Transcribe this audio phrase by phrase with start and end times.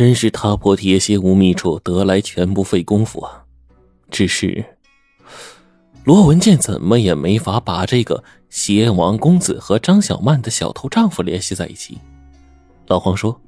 [0.00, 3.44] 真是踏破铁鞋无觅处，得来全不费工夫啊！
[4.10, 4.64] 只是
[6.04, 11.98] 罗文健怎么也没法把这个邪王公子和张小曼的小偷丈夫联系在一起。
[12.86, 13.38] 老黄说，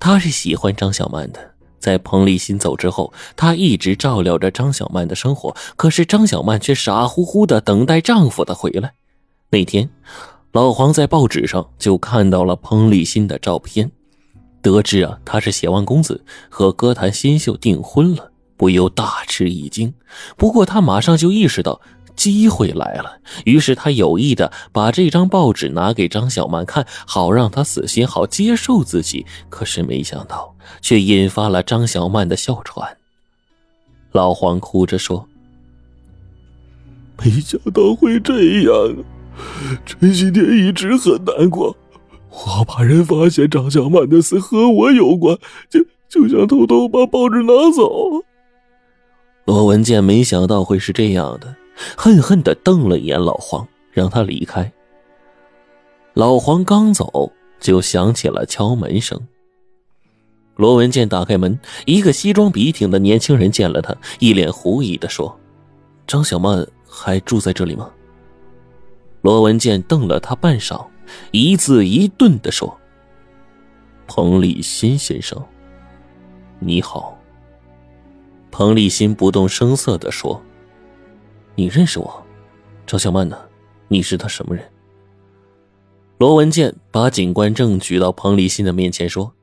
[0.00, 1.38] 他是喜欢张小曼的。
[1.78, 8.94] 在彭立新走之后，他一直照料着张小曼的生活，可是张小曼却傻乎乎的等待丈夫的回来。
[9.50, 9.90] 那天，
[10.52, 13.92] 老黄在报纸上就看到了彭立新的照片，
[14.62, 19.92] 得知啊他是邪王公子和歌坛新秀订婚了，不由大吃一惊。
[20.38, 21.82] 不过他马上就意识到。
[22.14, 29.24] 机会来了，于是他有意的把这张报纸拿给张小曼看，好让她死心，好接受自己。
[29.48, 32.98] 可是没想到，却引发了张小曼的哮喘。
[34.12, 35.26] 老黄哭着说
[37.24, 39.04] ：“没想到会这样，
[39.86, 41.74] 这几天一直很难过，
[42.32, 48.24] 我怕人发现张小曼的死和我有关，就就想偷偷把报纸拿走。”
[49.44, 51.54] 罗文健没想到会是这样的。
[51.96, 54.70] 恨恨的瞪了一眼老黄，让他离开。
[56.12, 59.18] 老黄刚走，就响起了敲门声。
[60.56, 65.34] 罗文健打开门，一个西装笔挺的年轻人见了他，一脸狐疑的说
[66.06, 67.90] ：“张小曼还住在这里吗？”
[69.22, 70.84] 罗文健瞪了他半晌，
[71.30, 72.78] 一字一顿的说
[74.06, 75.42] ：“彭立新先生，
[76.58, 77.18] 你好。”
[78.50, 80.42] 彭立新不动声色的说。
[81.54, 82.26] 你认识我，
[82.86, 83.38] 张小曼呢？
[83.88, 84.66] 你是他什么人？
[86.16, 89.34] 罗文健把警官证举到彭立新的面前说：“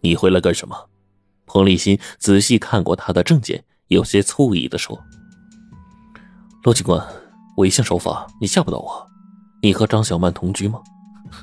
[0.00, 0.88] 你回来干什么？”
[1.46, 5.00] 彭立新仔细看过他的证件，有些醋意的说
[6.64, 7.04] ：“罗警官，
[7.56, 9.09] 我一向守法，你吓不到我。
[9.62, 10.80] 你和张小曼同居吗？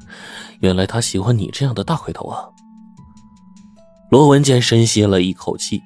[0.60, 2.46] 原来他喜欢你这样的大块头啊！”
[4.10, 5.82] 罗文健深吸了一口气，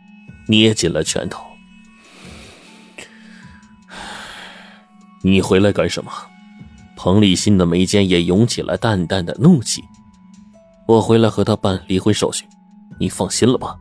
[0.47, 1.43] 捏紧了拳头。
[5.23, 6.11] 你回来干什么？
[6.95, 9.83] 彭立新的眉间也涌起了淡淡的怒气。
[10.87, 12.45] 我回来和他办离婚手续，
[12.99, 13.75] 你放心了吧？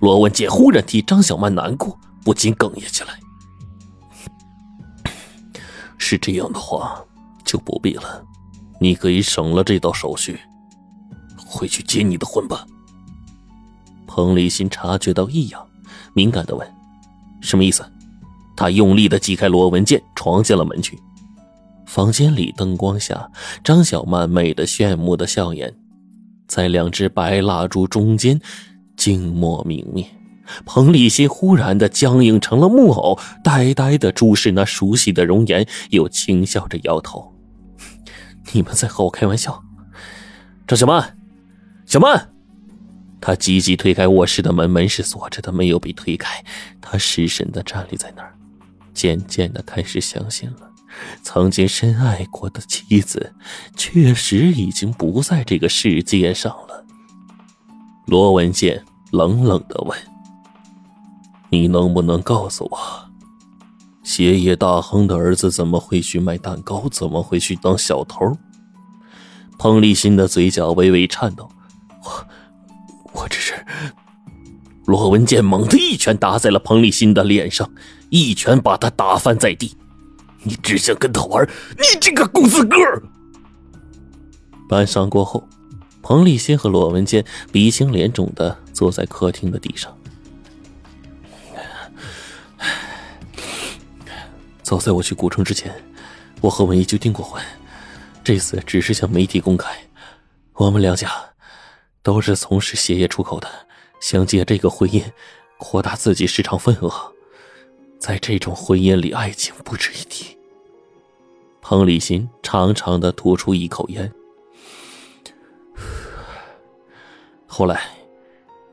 [0.00, 3.10] 罗文杰忽然替张小曼难过，不禁哽咽起来。
[5.98, 7.00] 是这样的话，
[7.48, 8.22] 就不必了，
[8.78, 10.38] 你可以省了这道手续，
[11.46, 12.66] 回去结你的婚吧。
[14.06, 15.66] 彭立新察觉到异样，
[16.12, 16.74] 敏感的问
[17.40, 17.82] ：“什么意思？”
[18.54, 20.98] 他用力的击开罗文健，闯进了门去。
[21.86, 23.30] 房间里灯光下，
[23.64, 25.74] 张小曼美得炫目的笑颜，
[26.46, 28.38] 在两只白蜡烛中间
[28.94, 30.06] 静默明灭。
[30.66, 37.32] 彭立新忽然的僵硬成了木偶，呆呆的注视那熟悉的容颜，又轻笑着摇头
[38.52, 39.62] ：“你们在和我开玩笑？”
[40.66, 41.16] 张小曼，
[41.86, 42.30] 小曼。
[43.20, 46.44] 他急急推开卧室的门，门是锁着的，没有被推开。
[46.80, 48.32] 他失神的站立在那儿。
[48.94, 50.70] 渐渐的开始相信了，
[51.22, 53.34] 曾经深爱过的妻子，
[53.76, 56.84] 确实已经不在这个世界上了。
[58.06, 59.98] 罗文健冷冷的问
[61.50, 63.07] ：“你能不能告诉我，
[64.08, 66.88] 鞋业大亨的儿子怎么会去卖蛋糕？
[66.90, 68.38] 怎么会去当小偷？”
[69.58, 71.46] 彭立新的嘴角微微颤抖
[72.02, 72.26] ：“我，
[73.12, 73.52] 我只是……”
[74.88, 77.70] 罗文健猛地一拳打在了彭立新的脸上。
[78.08, 79.76] 一拳把他打翻在地，
[80.42, 82.78] 你只想跟他玩，你这个公子哥！
[84.70, 85.46] 半晌过后，
[86.00, 89.94] 彭立新和罗文健鼻青脸肿的坐在客厅的地上。
[94.68, 95.74] 早在我去古城之前，
[96.42, 97.42] 我和文一就订过婚，
[98.22, 99.74] 这次只是向媒体公开，
[100.52, 101.10] 我们两家
[102.02, 103.48] 都是从事鞋业出口的，
[103.98, 105.02] 想借这个婚姻
[105.56, 106.92] 扩大自己市场份额。
[107.98, 110.36] 在这种婚姻里，爱情不值一提。
[111.62, 114.12] 彭立新长长的吐出一口烟。
[117.46, 117.88] 后来，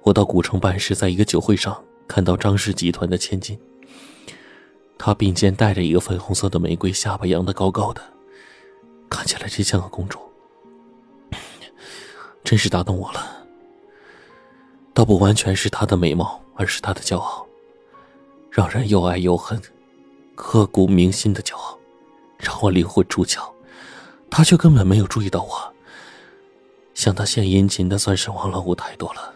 [0.03, 3.57] 我到古城办事，在一个酒会上看到张氏集团的千金，
[4.97, 8.01] 她并肩带着一个粉红色的玫瑰，下巴扬得高高的，
[9.09, 10.19] 看起来真像个公主，
[12.44, 13.45] 真是打动我了。
[14.94, 17.45] 倒不完全是她的美貌，而是她的骄傲。
[18.50, 19.62] 让人又爱又恨、
[20.33, 21.77] 刻骨铭心的骄傲，
[22.38, 23.42] 让我灵魂出窍。
[24.30, 25.74] 他却根本没有注意到我。
[26.94, 29.33] 向他献殷勤的，算是王老五太多了。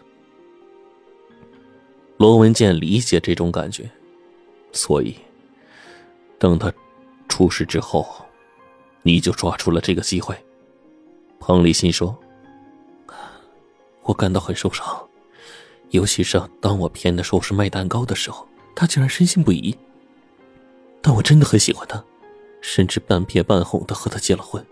[2.16, 3.90] 罗文健理解这种感觉，
[4.72, 5.14] 所以
[6.40, 6.72] 等他
[7.28, 8.08] 出事之后，
[9.02, 10.34] 你就抓住了这个机会。
[11.38, 12.18] 彭立新说
[14.02, 14.84] ：“我感到很受伤，
[15.90, 19.76] 尤其是当我骗他说我是卖蛋糕的时候，他竟然深信不疑。
[21.02, 22.02] 但我真的很喜欢他，
[22.62, 24.64] 甚至半骗半哄的和他结了婚。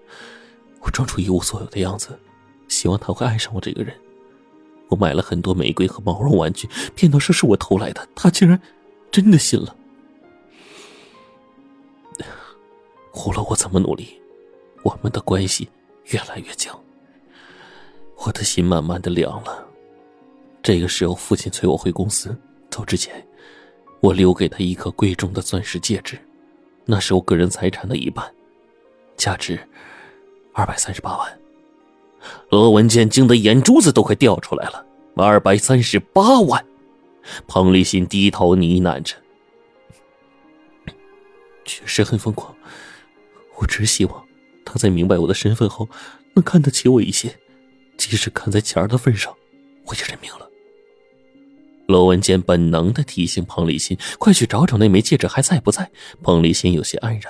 [0.81, 2.19] 我装出一无所有的样子，
[2.69, 3.94] 希望他会爱上我这个人。
[4.88, 8.59] 我买了很多玫瑰和毛绒玩具，骗他说是我偷来的，他竟然
[9.11, 9.76] 真的信了。
[13.26, 14.20] 无论我怎么努力，
[14.82, 15.69] 我们的关系
[16.06, 16.79] 越来越僵。
[18.17, 19.67] 我的心慢慢的凉了。
[20.62, 22.37] 这个时候，父亲催我回公司。
[22.70, 23.26] 走之前，
[24.00, 26.19] 我留给他一颗贵重的钻石戒指，
[26.85, 28.32] 那是我个人财产的一半，
[29.17, 29.59] 价值
[30.53, 31.41] 二百三十八万。
[32.50, 34.85] 罗文健惊得眼珠子都快掉出来了。
[35.17, 36.64] 二百三十八万，
[37.49, 39.17] 彭立新低头呢喃着，
[41.64, 42.55] 确实很疯狂。
[43.60, 44.25] 我只希望
[44.64, 45.88] 他在明白我的身份后，
[46.34, 47.38] 能看得起我一些，
[47.96, 49.34] 即使看在钱儿的份上，
[49.87, 50.49] 我也认命了。
[51.87, 55.90] 罗文健本能的提醒彭立新：“快去找找那枚戒指还在不在。”
[56.22, 57.22] 彭立新有些黯然，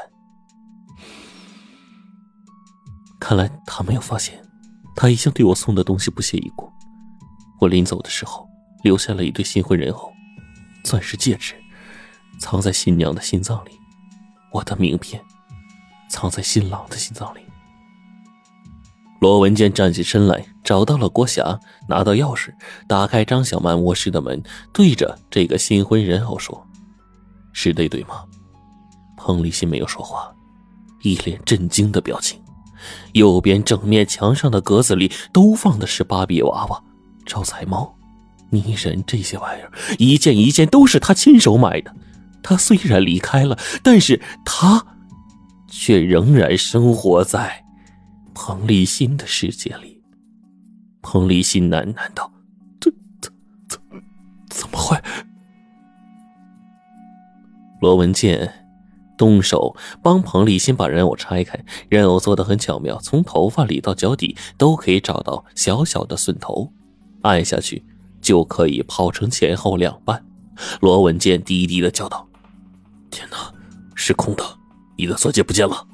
[3.20, 4.44] 看来他没有发现，
[4.96, 6.68] 他一向对我送的东西不屑一顾。
[7.60, 8.48] 我临走的时候，
[8.82, 10.12] 留下了一对新婚人偶，
[10.82, 11.54] 钻石戒指，
[12.40, 13.70] 藏在新娘的心脏里；
[14.52, 15.22] 我的名片，
[16.08, 17.40] 藏在新郎的心脏里。
[19.20, 21.58] 罗文健站起身来，找到了郭霞，
[21.88, 22.52] 拿到钥匙，
[22.86, 24.40] 打开张小曼卧室的门，
[24.72, 26.64] 对着这个新婚人偶说
[27.52, 28.22] ：“是那对吗？”
[29.18, 30.32] 彭立新没有说话，
[31.02, 32.40] 一脸震惊的表情。
[33.12, 36.80] 右边整面墙上的格子里都放的是芭比娃娃。
[37.26, 37.92] 招财猫、
[38.50, 41.92] 泥人这些玩意儿，一件一件都是他亲手买的。
[42.40, 44.86] 他虽然离开了，但是他
[45.68, 47.64] 却仍然生活在
[48.34, 50.02] 彭立新的世界里。
[51.02, 52.32] 彭立新喃喃道
[52.80, 53.32] ：“这、怎、
[53.68, 53.80] 怎、
[54.50, 54.96] 怎么会？”
[57.80, 58.66] 罗文健
[59.16, 66.72] 动手帮彭立新把人偶拆开，人偶做的很巧妙，从头发里到脚底都可以找到小小的寸头。
[67.22, 67.84] 按下去，
[68.20, 70.24] 就可以抛成前后两半。
[70.80, 72.28] 罗文健低低的叫道
[73.10, 73.52] ：“天哪，
[73.94, 74.57] 是空的！
[74.98, 75.86] 你的钻戒不见了。”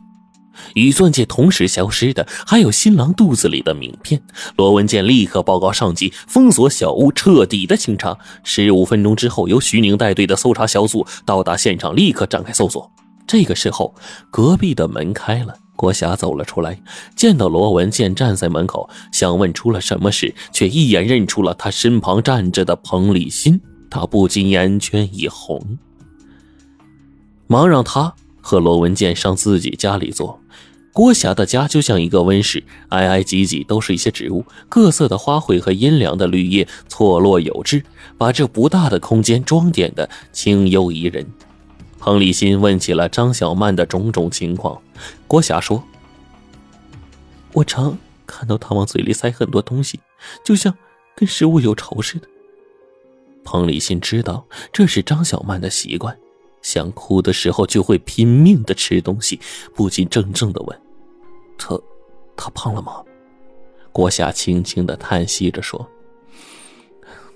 [0.75, 4.23] 与钻戒同时消失的，还有新郎肚子里的名片。
[4.57, 8.17] 罗文健立刻报告上级，封锁小屋，彻底的清查。
[8.45, 12.89] 十五分钟之后，由徐宁带队的搜查小组到达现场，立刻展开搜索。
[13.27, 13.93] 这个时候，
[14.31, 15.57] 隔壁的门开了。
[15.77, 16.81] 郭霞走了出来，
[17.17, 23.61] 见到罗文健站在门口，想问出了什么事，却一眼认出了他身旁站着的彭立新，
[23.91, 25.61] 他不禁眼圈一红，
[27.49, 28.15] 忙让他
[28.45, 30.39] 和罗文健上自己家里坐。
[30.93, 37.83] 郭霞的家就像一个温室，挨挨挤挤都是一些植物，各色的花卉和阴凉的绿叶错落有致，
[38.17, 41.27] 把这不大的空间装点的清幽宜人。
[41.99, 44.81] 彭立新问起了张小曼的种种情况，
[45.27, 45.83] 郭霞说
[47.55, 49.99] ：“我常看到她往嘴里塞很多东西，
[50.45, 50.73] 就像
[51.17, 52.29] 跟食物有仇似的。”
[53.43, 56.17] 彭立新知道这是张小曼的习惯，
[56.65, 59.39] 想哭的时候就会拼命的吃东西，
[59.75, 60.81] 不禁怔怔的问
[61.57, 61.79] ：“他，
[62.35, 63.05] 他胖了吗？”
[63.93, 65.87] 郭夏轻轻的叹息着说：“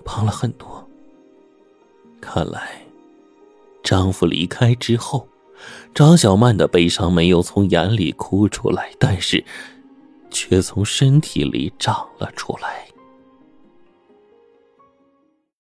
[0.05, 0.85] 胖了很多。
[2.21, 2.83] 看来。”
[3.85, 5.29] 丈夫离开之后，
[5.95, 9.45] 张小曼的悲伤没有从眼里哭出来，但是，
[10.31, 12.88] 却从身体里长了出来。